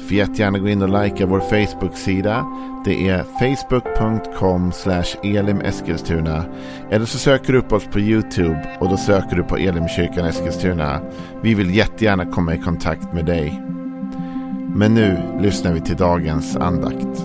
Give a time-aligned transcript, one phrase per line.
[0.00, 2.46] Får jättegärna gå in och likea vår Facebook-sida.
[2.84, 4.72] Det är facebook.com
[5.22, 6.44] elimeskilstuna.
[6.90, 11.00] Eller så söker du upp oss på YouTube och då söker du på Elimkyrkan Eskilstuna.
[11.42, 13.62] Vi vill jättegärna komma i kontakt med dig.
[14.74, 17.24] Men nu lyssnar vi till dagens andakt.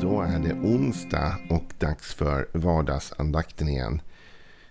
[0.00, 4.00] Då är det onsdag och dags för vardagsandakten igen.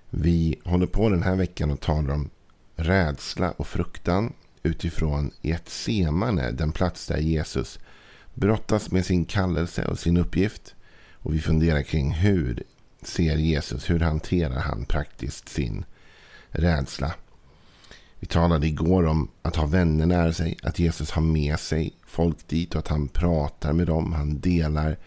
[0.09, 2.29] Vi håller på den här veckan och talar om
[2.75, 4.33] rädsla och fruktan
[4.65, 7.79] utifrån Getsemane, den plats där Jesus
[8.33, 10.75] brottas med sin kallelse och sin uppgift.
[11.13, 12.63] Och vi funderar kring hur
[13.01, 15.85] ser Jesus, hur hanterar han praktiskt sin
[16.49, 17.13] rädsla.
[18.19, 22.47] Vi talade igår om att ha vänner nära sig, att Jesus har med sig folk
[22.47, 24.13] dit och att han pratar med dem.
[24.13, 24.97] Han delar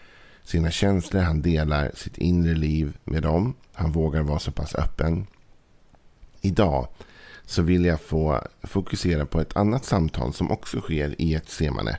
[0.43, 3.53] sina känslor, han delar sitt inre liv med dem.
[3.73, 5.27] Han vågar vara så pass öppen.
[6.41, 6.87] Idag
[7.49, 11.97] så vill jag få fokusera på ett annat samtal som också sker i ett semane.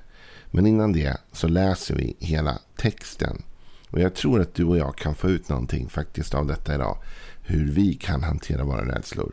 [0.51, 3.43] Men innan det så läser vi hela texten.
[3.91, 6.99] Och jag tror att du och jag kan få ut någonting faktiskt av detta idag.
[7.43, 9.33] Hur vi kan hantera våra rädslor.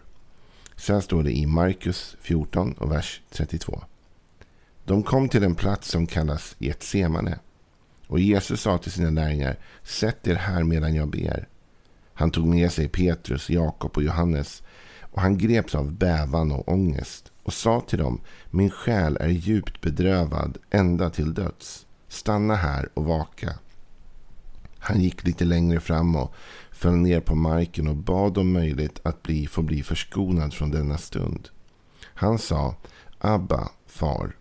[0.75, 3.83] Så här står det i Markus 14 och vers 32.
[4.85, 7.39] De kom till en plats som kallas Getsemane.
[8.07, 11.47] Och Jesus sa till sina lärjungar, sätt er här medan jag ber.
[12.13, 14.63] Han tog med sig Petrus, Jakob och Johannes
[15.17, 19.81] och han greps av bävan och ångest och sa till dem, min själ är djupt
[19.81, 21.85] bedrövad ända till döds.
[22.07, 23.53] Stanna här och vaka.
[24.79, 26.33] Han gick lite längre fram och
[26.71, 30.97] föll ner på marken och bad om möjligt att bli, få bli förskonad från denna
[30.97, 31.49] stund.
[32.03, 32.75] Han sa,
[33.19, 34.35] Abba, far,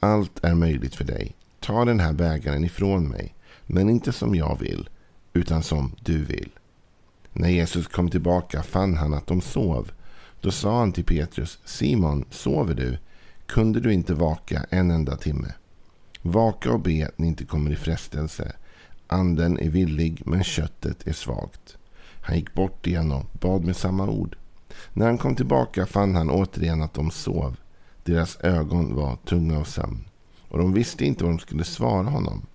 [0.00, 1.36] allt är möjligt för dig.
[1.60, 3.34] Ta den här bägaren ifrån mig,
[3.66, 4.88] men inte som jag vill,
[5.32, 6.50] utan som du vill.
[7.32, 9.90] När Jesus kom tillbaka fann han att de sov.
[10.40, 12.98] Då sa han till Petrus, Simon, sover du?
[13.46, 15.52] Kunde du inte vaka en enda timme?
[16.22, 18.52] Vaka och be att ni inte kommer i frestelse.
[19.06, 21.76] Anden är villig, men köttet är svagt.
[22.20, 24.36] Han gick bort igen och bad med samma ord.
[24.92, 27.56] När han kom tillbaka fann han återigen att de sov.
[28.04, 30.04] Deras ögon var tunga av sömn.
[30.48, 32.46] Och de visste inte vad de skulle svara honom.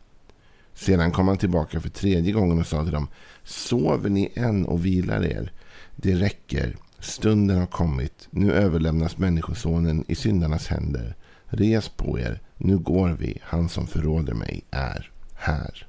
[0.73, 3.07] Sedan kom han tillbaka för tredje gången och sa till dem.
[3.43, 5.51] Sover ni än och vilar er?
[5.95, 6.75] Det räcker.
[7.05, 8.27] Stunden har kommit.
[8.29, 11.15] Nu överlämnas Människosonen i syndarnas händer.
[11.45, 12.41] Res på er.
[12.57, 13.37] Nu går vi.
[13.41, 15.87] Han som förråder mig är här.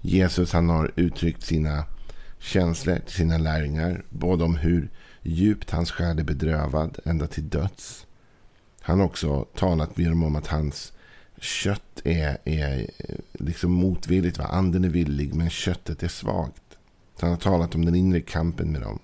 [0.00, 1.84] Jesus han har uttryckt sina
[2.38, 4.04] känslor till sina lärjungar.
[4.08, 4.90] Både om hur
[5.22, 8.06] djupt hans själ är bedrövad ända till döds.
[8.80, 10.92] Han har också talat med dem om att hans
[11.40, 14.38] kött är, är eh, liksom motvilligt.
[14.38, 14.44] Va?
[14.44, 16.63] Anden är villig men köttet är svagt.
[17.20, 18.98] Han har talat om den inre kampen med dem.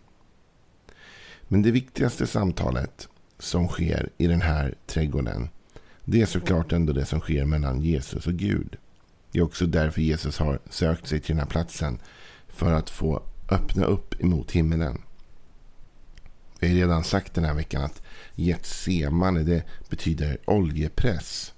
[1.49, 5.49] Men det viktigaste samtalet som sker i den här trädgården.
[6.05, 8.77] Det är såklart ändå det som sker mellan Jesus och Gud.
[9.33, 11.99] Det är också därför Jesus har sökt sig till den här platsen.
[12.49, 15.03] För att få öppna upp emot himmelen.
[16.61, 18.03] Vi har redan sagt den här veckan att
[18.35, 21.55] Getsemane det betyder oljepress.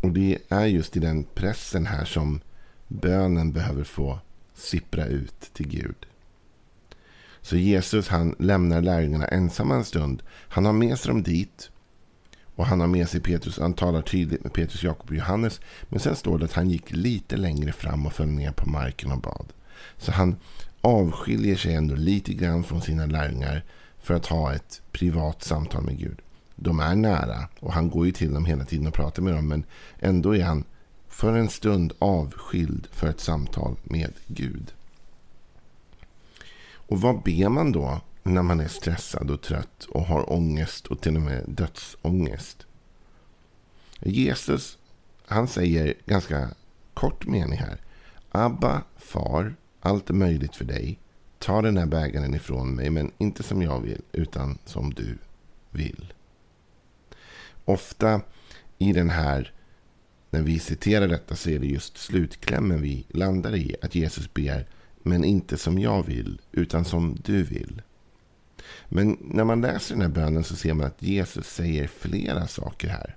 [0.00, 2.40] Och det är just i den pressen här som
[2.88, 4.20] bönen behöver få
[4.54, 6.06] sippra ut till Gud.
[7.40, 10.22] Så Jesus han lämnar lärjungarna ensamma en stund.
[10.30, 11.70] Han har med sig dem dit.
[12.56, 13.58] Och han har med sig Petrus.
[13.58, 15.60] Han talar tydligt med Petrus, Jakob och Johannes.
[15.88, 19.12] Men sen står det att han gick lite längre fram och föll ner på marken
[19.12, 19.46] och bad.
[19.96, 20.36] Så han
[20.80, 23.64] avskiljer sig ändå lite grann från sina lärjungar
[23.98, 26.18] för att ha ett privat samtal med Gud.
[26.56, 29.48] De är nära och han går ju till dem hela tiden och pratar med dem.
[29.48, 29.64] Men
[29.98, 30.64] ändå är han
[31.14, 34.72] för en stund avskild för ett samtal med Gud.
[36.74, 41.00] Och vad ber man då när man är stressad och trött och har ångest och
[41.00, 42.66] till och med dödsångest?
[44.00, 44.78] Jesus
[45.26, 46.50] han säger ganska
[46.94, 47.80] kort mening här.
[48.30, 50.98] Abba, far, allt är möjligt för dig.
[51.38, 55.18] Ta den här bägaren ifrån mig, men inte som jag vill, utan som du
[55.70, 56.12] vill.
[57.64, 58.20] Ofta
[58.78, 59.52] i den här
[60.34, 63.76] när vi citerar detta så är det just slutklämmen vi landar i.
[63.82, 64.66] Att Jesus ber,
[65.02, 67.82] men inte som jag vill, utan som du vill.
[68.88, 72.88] Men när man läser den här bönen så ser man att Jesus säger flera saker
[72.88, 73.16] här.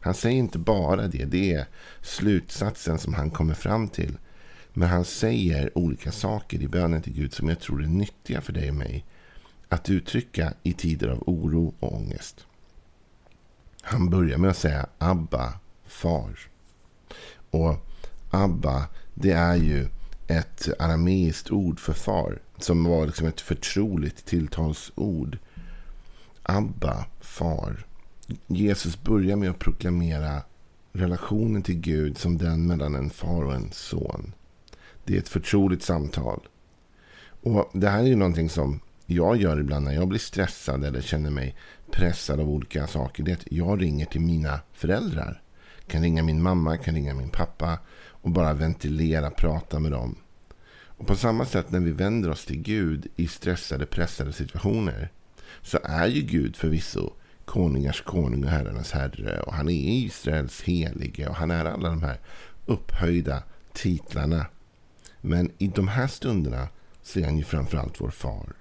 [0.00, 1.66] Han säger inte bara det, det är
[2.02, 4.18] slutsatsen som han kommer fram till.
[4.72, 8.52] Men han säger olika saker i bönen till Gud som jag tror är nyttiga för
[8.52, 9.04] dig och mig
[9.68, 12.46] att uttrycka i tider av oro och ångest.
[13.82, 15.52] Han börjar med att säga Abba,
[15.88, 16.38] far.
[17.50, 17.76] Och
[18.30, 19.88] Abba, det är ju
[20.26, 22.38] ett arameiskt ord för far.
[22.58, 25.38] Som var liksom ett förtroligt tilltalsord.
[26.42, 27.86] Abba, far.
[28.46, 30.42] Jesus börjar med att proklamera
[30.92, 34.32] relationen till Gud som den mellan en far och en son.
[35.04, 36.48] Det är ett förtroligt samtal.
[37.42, 41.00] Och Det här är ju någonting som jag gör ibland när jag blir stressad eller
[41.00, 41.56] känner mig
[41.90, 43.22] pressad av olika saker.
[43.22, 45.42] Det är att jag ringer till mina föräldrar.
[45.86, 47.78] Kan ringa min mamma, kan ringa min pappa
[48.08, 50.16] och bara ventilera, prata med dem.
[50.98, 55.12] Och på samma sätt när vi vänder oss till Gud i stressade, pressade situationer
[55.62, 57.12] så är ju Gud förvisso
[57.44, 62.02] konungars konung och herrarnas herre och han är Israels helige och han är alla de
[62.02, 62.20] här
[62.66, 63.42] upphöjda
[63.72, 64.46] titlarna.
[65.20, 66.68] Men i de här stunderna
[67.02, 68.52] så är han ju framförallt vår far.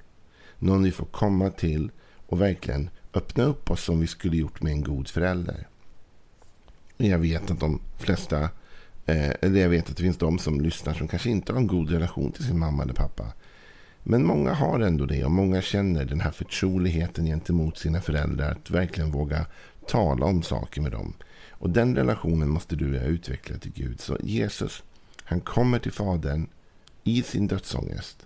[0.60, 1.92] Någon vi får komma till
[2.28, 5.68] och verkligen öppna upp oss som vi skulle gjort med en god förälder.
[6.98, 8.42] Jag vet att de flesta,
[9.06, 11.68] eh, eller jag vet att det finns de som lyssnar som kanske inte har en
[11.68, 13.34] god relation till sin mamma eller pappa.
[14.04, 18.52] Men många har ändå det och många känner den här förtroligheten gentemot sina föräldrar.
[18.52, 19.46] Att verkligen våga
[19.88, 21.14] tala om saker med dem.
[21.50, 24.00] Och den relationen måste du utveckla till Gud.
[24.00, 24.84] Så Jesus,
[25.24, 26.48] han kommer till Fadern
[27.04, 28.26] i sin dödsångest.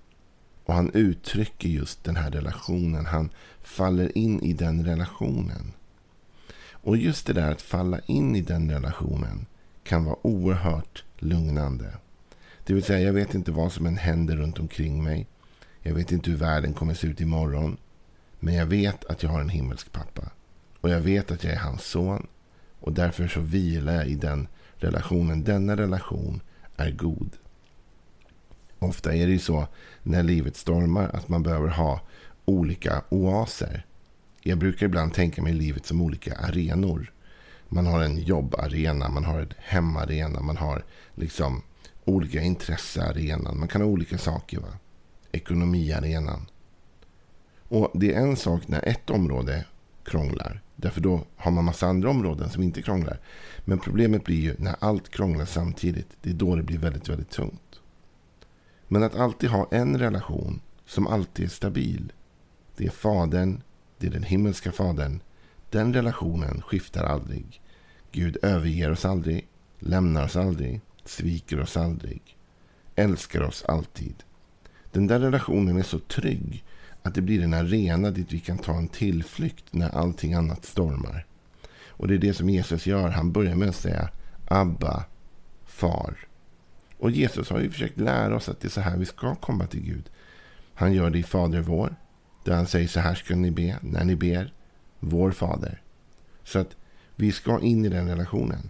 [0.66, 3.06] Och han uttrycker just den här relationen.
[3.06, 3.30] Han
[3.62, 5.72] faller in i den relationen.
[6.90, 9.46] Och just det där att falla in i den relationen
[9.84, 11.94] kan vara oerhört lugnande.
[12.64, 15.28] Det vill säga, jag vet inte vad som än händer runt omkring mig.
[15.82, 17.78] Jag vet inte hur världen kommer se ut imorgon.
[18.40, 20.32] Men jag vet att jag har en himmelsk pappa.
[20.82, 22.28] Och jag vet att jag är hans son.
[22.80, 25.44] Och därför så vilar jag i den relationen.
[25.44, 26.42] Denna relation
[26.78, 27.30] är god.
[28.80, 29.68] Ofta är det ju så
[30.04, 32.02] när livet stormar att man behöver ha
[32.46, 33.86] olika oaser.
[34.42, 37.14] Jag brukar ibland tänka mig livet som olika arenor.
[37.70, 40.84] Man har en jobbarena, man har en hemarena, man har
[41.16, 41.62] liksom
[42.06, 43.60] olika intressearenan.
[43.60, 44.60] Man kan ha olika saker.
[44.60, 44.78] Va?
[45.32, 46.46] Ekonomiarenan.
[47.68, 49.66] Och det är en sak när ett område
[50.04, 50.62] krånglar.
[50.76, 53.20] Därför då har man massa andra områden som inte krånglar.
[53.66, 56.08] Men problemet blir ju när allt krånglar samtidigt.
[56.22, 57.80] Det är då det blir väldigt, väldigt tungt.
[58.88, 62.14] Men att alltid ha en relation som alltid är stabil.
[62.78, 63.62] Det är Fadern,
[64.00, 65.20] det är den himmelska Fadern.
[65.70, 67.62] Den relationen skiftar aldrig.
[68.12, 69.48] Gud överger oss aldrig,
[69.80, 72.38] lämnar oss aldrig, sviker oss aldrig.
[72.96, 74.16] Älskar oss alltid.
[74.92, 76.64] Den där relationen är så trygg
[77.04, 81.26] att det blir en arena dit vi kan ta en tillflykt när allting annat stormar.
[81.88, 83.10] Och det är det som Jesus gör.
[83.10, 84.10] Han börjar med att säga
[84.48, 85.04] Abba,
[85.66, 86.18] far.
[86.98, 89.68] Och Jesus har ju försökt lära oss att det är så här vi ska komma
[89.68, 90.10] till Gud.
[90.74, 91.96] Han gör det i Fader vår.
[92.44, 94.54] Där han säger så här ska ni be när ni ber.
[95.00, 95.82] Vår Fader.
[96.44, 96.76] Så att
[97.16, 98.70] vi ska in i den relationen.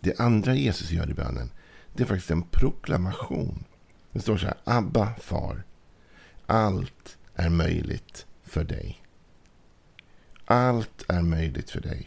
[0.00, 1.50] Det andra Jesus gör i bönen.
[1.94, 3.64] Det är faktiskt en proklamation.
[4.12, 4.56] Det står så här.
[4.64, 5.64] Abba far.
[6.46, 9.02] Allt är möjligt för dig.
[10.44, 12.06] Allt är möjligt för dig.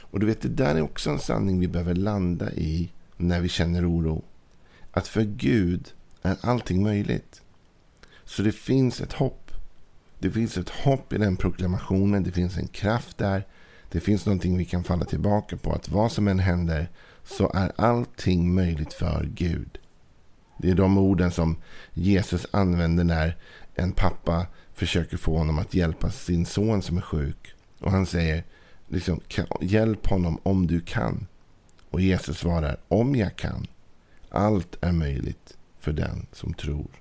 [0.00, 3.48] Och du vet, det där är också en sanning vi behöver landa i när vi
[3.48, 4.24] känner oro.
[4.90, 5.92] Att för Gud
[6.22, 7.39] är allting möjligt.
[8.30, 9.50] Så det finns ett hopp.
[10.18, 12.22] Det finns ett hopp i den proklamationen.
[12.22, 13.46] Det finns en kraft där.
[13.90, 15.72] Det finns någonting vi kan falla tillbaka på.
[15.72, 16.90] Att vad som än händer
[17.24, 19.78] så är allting möjligt för Gud.
[20.58, 21.56] Det är de orden som
[21.92, 23.36] Jesus använder när
[23.74, 27.54] en pappa försöker få honom att hjälpa sin son som är sjuk.
[27.80, 28.44] Och han säger
[28.88, 29.20] liksom,
[29.60, 31.26] hjälp honom om du kan.
[31.90, 33.66] Och Jesus svarar, om jag kan.
[34.28, 36.99] Allt är möjligt för den som tror.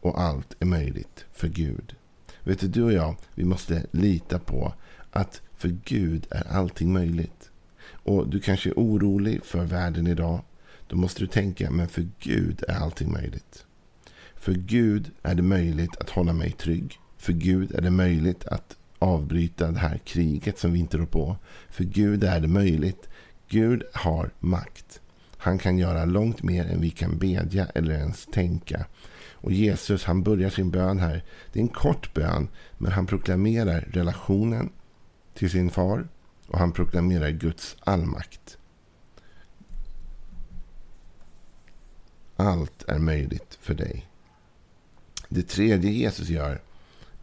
[0.00, 1.94] Och allt är möjligt för Gud.
[2.42, 4.74] Vet du, du och jag, vi måste lita på
[5.10, 7.50] att för Gud är allting möjligt.
[7.82, 10.40] Och du kanske är orolig för världen idag.
[10.86, 13.64] Då måste du tänka, men för Gud är allting möjligt.
[14.34, 16.98] För Gud är det möjligt att hålla mig trygg.
[17.16, 21.36] För Gud är det möjligt att avbryta det här kriget som vi inte rår på.
[21.70, 23.08] För Gud är det möjligt
[23.48, 25.00] Gud har makt.
[25.36, 28.84] Han kan göra långt mer än vi kan bedja eller ens tänka.
[29.40, 31.24] Och Jesus han börjar sin bön här.
[31.52, 32.48] Det är en kort bön.
[32.78, 34.72] Men han proklamerar relationen
[35.34, 36.08] till sin far.
[36.46, 38.58] Och han proklamerar Guds allmakt.
[42.36, 44.08] Allt är möjligt för dig.
[45.28, 46.62] Det tredje Jesus gör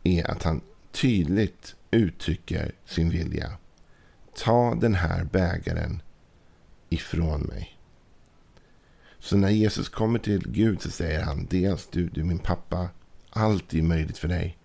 [0.03, 3.51] är att han tydligt uttrycker sin vilja.
[4.35, 6.01] Ta den här bägaren
[6.89, 7.76] ifrån mig.
[9.27, 12.39] Så när Jesus kommer till Gud så säger han dels alltså du, du är min
[12.39, 12.89] pappa.
[13.29, 14.57] Allt är möjligt för dig.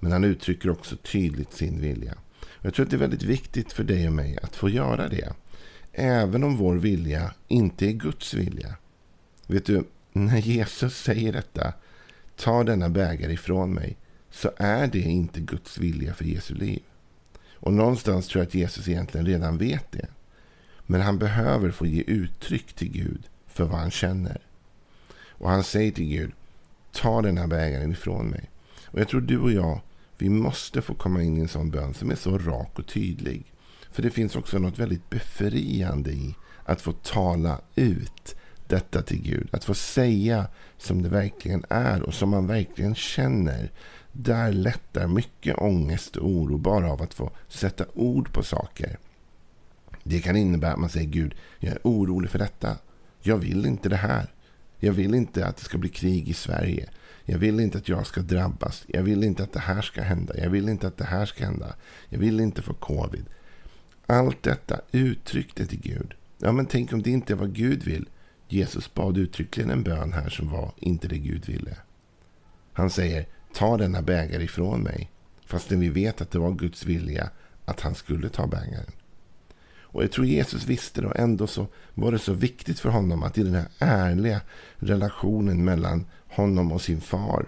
[0.00, 2.14] Men han uttrycker också tydligt sin vilja.
[2.60, 5.32] Jag tror att det är väldigt viktigt för dig och mig att få göra det.
[5.92, 8.76] Även om vår vilja inte är Guds vilja.
[9.46, 11.72] Vet du, när Jesus säger detta,
[12.36, 13.96] ta denna bägare ifrån mig,
[14.30, 16.82] så är det inte Guds vilja för Jesu liv.
[17.54, 20.06] Och någonstans tror jag att Jesus egentligen redan vet det.
[20.86, 24.40] Men han behöver få ge uttryck till Gud för vad han känner.
[25.28, 26.32] Och han säger till Gud,
[26.92, 28.50] ta den här bägaren ifrån mig.
[28.86, 29.80] Och jag tror du och jag,
[30.18, 33.52] vi måste få komma in i en sån bön som är så rak och tydlig.
[33.90, 39.48] För det finns också något väldigt befriande i att få tala ut detta till Gud.
[39.52, 40.46] Att få säga
[40.78, 43.70] som det verkligen är och som man verkligen känner.
[44.12, 48.98] Där lättar mycket ångest och oro bara av att få sätta ord på saker.
[50.02, 52.76] Det kan innebära att man säger Gud, jag är orolig för detta.
[53.22, 54.32] Jag vill inte det här.
[54.78, 56.88] Jag vill inte att det ska bli krig i Sverige.
[57.24, 58.84] Jag vill inte att jag ska drabbas.
[58.86, 60.36] Jag vill inte att det här ska hända.
[60.36, 61.74] Jag vill inte att det här ska hända.
[62.08, 63.24] Jag vill inte få covid.
[64.06, 66.14] Allt detta uttryckte till Gud.
[66.38, 68.08] Ja, men tänk om det inte är vad Gud vill.
[68.48, 71.76] Jesus bad uttryckligen en bön här som var inte det Gud ville.
[72.72, 75.10] Han säger, ta denna bägare ifrån mig.
[75.46, 77.30] Fastän vi vet att det var Guds vilja
[77.64, 78.92] att han skulle ta bägaren.
[79.92, 83.22] Och jag tror Jesus visste det och ändå så var det så viktigt för honom
[83.22, 84.40] att i den här ärliga
[84.76, 87.46] relationen mellan honom och sin far.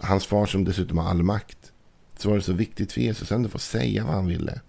[0.00, 1.72] Hans far som dessutom har all makt.
[2.16, 4.60] Så var det så viktigt för Jesus ändå att få säga vad han ville.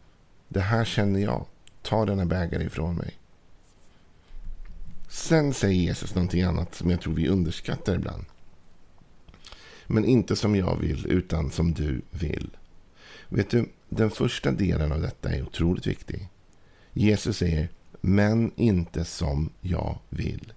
[0.48, 1.46] Det här känner jag.
[1.82, 3.14] Ta denna bägare ifrån mig.
[5.10, 8.26] Sen säger Jesus någonting annat som jag tror vi underskattar ibland.
[9.88, 12.50] Men inte som jag vill, utan som du vill.
[13.30, 16.30] Vet du, den första delen av detta är otroligt viktig.
[16.94, 17.70] Jesus säger,
[18.02, 20.54] men inte som jag vill.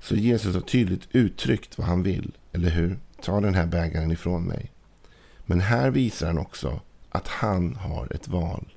[0.00, 2.98] Så Jesus har tydligt uttryckt vad han vill, eller hur?
[3.22, 4.70] Ta den här bägaren ifrån mig.
[5.46, 8.74] Men här visar han också att han har ett val.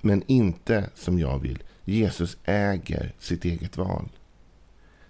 [0.00, 1.62] Men inte som jag vill.
[1.84, 4.08] Jesus äger sitt eget val.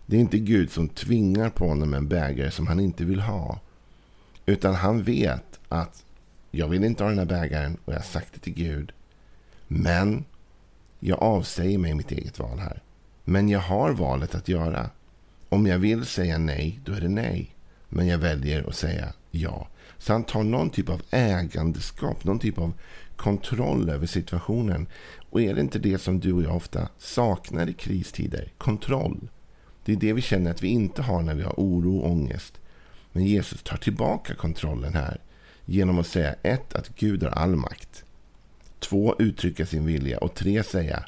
[0.07, 3.61] Det är inte Gud som tvingar på honom en bägare som han inte vill ha.
[4.47, 6.05] Utan han vet att
[6.51, 8.93] jag vill inte ha den här bägaren och jag har sagt det till Gud.
[9.69, 10.25] Men
[11.01, 12.83] jag avsäger mig mitt eget val här.
[13.25, 14.91] Men jag har valet att göra.
[15.49, 17.55] Om jag vill säga nej, då är det nej.
[17.89, 19.69] Men jag väljer att säga ja.
[19.99, 22.73] Så han tar någon typ av ägandeskap, någon typ av
[23.17, 24.87] kontroll över situationen.
[25.31, 28.53] Och är det inte det som du och jag ofta saknar i kristider?
[28.59, 29.29] Kontroll.
[29.85, 32.61] Det är det vi känner att vi inte har när vi har oro och ångest.
[33.17, 35.21] Men Jesus tar tillbaka kontrollen här
[35.65, 38.05] genom att säga ett, att Gud har all makt.
[38.79, 40.19] Två, uttrycka sin vilja.
[40.19, 41.05] Och tre, säga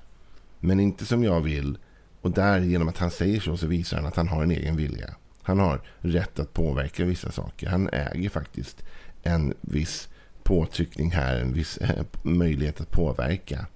[0.60, 1.78] men inte som jag vill.
[2.20, 4.76] Och där genom att han säger så så visar han att han har en egen
[4.76, 5.14] vilja.
[5.42, 7.66] Han har rätt att påverka vissa saker.
[7.66, 8.84] Han äger faktiskt
[9.22, 10.08] en viss
[10.42, 13.66] påtryckning här, en viss eh, möjlighet att påverka.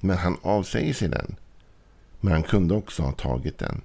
[0.00, 1.36] Men han avsäger sig den.
[2.20, 3.82] Men han kunde också ha tagit den.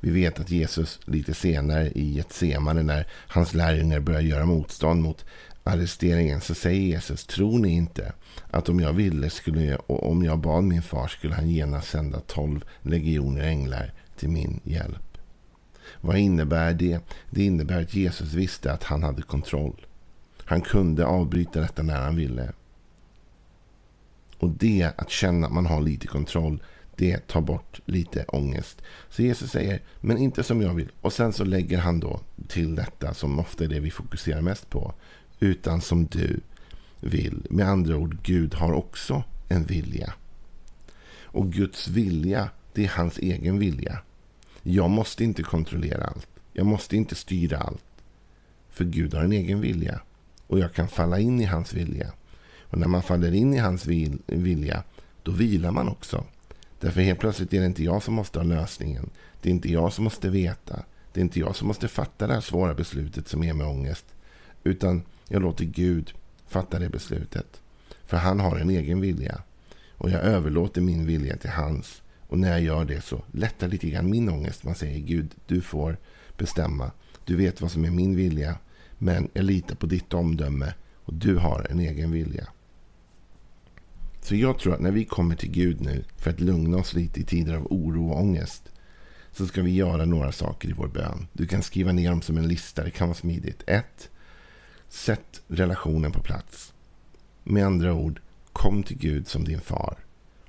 [0.00, 5.24] Vi vet att Jesus lite senare i Getsemane när hans lärjungar börjar göra motstånd mot
[5.64, 8.12] arresteringen så säger Jesus, tror ni inte
[8.50, 11.90] att om jag ville skulle jag, och om jag bad min far skulle han genast
[11.90, 15.18] sända tolv legioner änglar till min hjälp.
[16.00, 17.00] Vad innebär det?
[17.30, 19.86] Det innebär att Jesus visste att han hade kontroll.
[20.44, 22.52] Han kunde avbryta detta när han ville.
[24.38, 26.62] Och det, att känna att man har lite kontroll,
[26.98, 28.82] det tar bort lite ångest.
[29.08, 30.92] Så Jesus säger, men inte som jag vill.
[31.00, 34.70] Och sen så lägger han då till detta som ofta är det vi fokuserar mest
[34.70, 34.94] på.
[35.40, 36.40] Utan som du
[37.00, 37.46] vill.
[37.50, 40.12] Med andra ord, Gud har också en vilja.
[41.22, 43.98] Och Guds vilja, det är hans egen vilja.
[44.62, 46.28] Jag måste inte kontrollera allt.
[46.52, 47.84] Jag måste inte styra allt.
[48.70, 50.00] För Gud har en egen vilja.
[50.46, 52.12] Och jag kan falla in i hans vilja.
[52.62, 53.86] Och när man faller in i hans
[54.26, 54.82] vilja,
[55.22, 56.24] då vilar man också.
[56.80, 59.10] Därför helt plötsligt är det inte jag som måste ha lösningen.
[59.42, 60.84] Det är inte jag som måste veta.
[61.12, 64.04] Det är inte jag som måste fatta det här svåra beslutet som ger mig ångest.
[64.64, 66.12] Utan jag låter Gud
[66.48, 67.60] fatta det beslutet.
[68.04, 69.42] För han har en egen vilja.
[69.94, 72.02] Och jag överlåter min vilja till hans.
[72.28, 74.64] Och när jag gör det så lättar lite grann min ångest.
[74.64, 75.96] Man säger Gud, du får
[76.36, 76.90] bestämma.
[77.24, 78.58] Du vet vad som är min vilja.
[78.98, 80.74] Men jag litar på ditt omdöme.
[81.04, 82.48] Och du har en egen vilja.
[84.28, 87.20] Så jag tror att när vi kommer till Gud nu för att lugna oss lite
[87.20, 88.62] i tider av oro och ångest
[89.32, 91.26] så ska vi göra några saker i vår bön.
[91.32, 92.84] Du kan skriva ner dem som en lista.
[92.84, 93.62] Det kan vara smidigt.
[93.66, 94.10] 1.
[94.88, 96.72] Sätt relationen på plats.
[97.44, 98.20] Med andra ord,
[98.52, 99.96] kom till Gud som din far.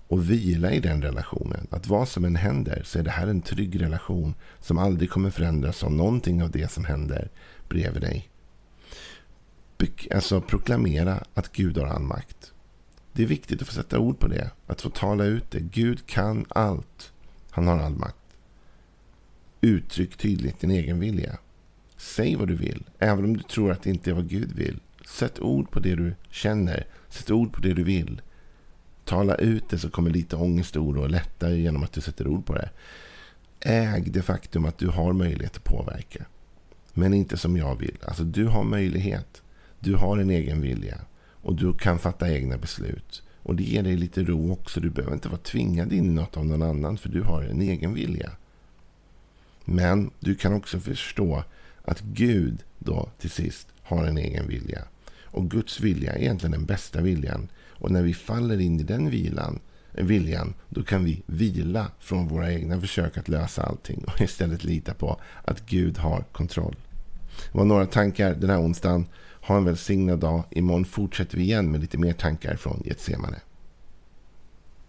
[0.07, 1.67] och vila i den relationen.
[1.69, 5.29] Att vad som än händer så är det här en trygg relation som aldrig kommer
[5.29, 7.29] förändras av någonting av det som händer
[7.69, 8.29] bredvid dig.
[10.11, 12.53] Alltså proklamera att Gud har all makt.
[13.19, 14.51] Det är viktigt att få sätta ord på det.
[14.67, 15.59] Att få tala ut det.
[15.59, 17.11] Gud kan allt.
[17.49, 18.37] Han har all makt.
[19.61, 21.37] Uttryck tydligt din egen vilja.
[21.97, 24.79] Säg vad du vill, även om du tror att det inte är vad Gud vill.
[25.05, 26.87] Sätt ord på det du känner.
[27.09, 28.21] Sätt ord på det du vill.
[29.05, 32.45] Tala ut det så kommer lite ångest och oro lätta genom att du sätter ord
[32.45, 32.69] på det.
[33.59, 36.25] Äg det faktum att du har möjlighet att påverka.
[36.93, 37.97] Men inte som jag vill.
[38.03, 39.41] Alltså du har möjlighet.
[39.79, 41.01] Du har en egen vilja.
[41.41, 43.23] Och du kan fatta egna beslut.
[43.43, 44.79] Och det ger dig lite ro också.
[44.79, 46.97] Du behöver inte vara tvingad in i något av någon annan.
[46.97, 48.31] För du har en egen vilja.
[49.65, 51.43] Men du kan också förstå
[51.81, 54.81] att Gud då till sist har en egen vilja.
[55.23, 57.47] Och Guds vilja är egentligen den bästa viljan.
[57.67, 59.59] Och när vi faller in i den vilan,
[59.91, 64.93] viljan, då kan vi vila från våra egna försök att lösa allting och istället lita
[64.93, 66.75] på att Gud har kontroll.
[67.51, 69.05] Det var några tankar den här onsdagen.
[69.41, 70.43] Ha en välsignad dag.
[70.51, 73.39] Imorgon fortsätter vi igen med lite mer tankar från Getsemane.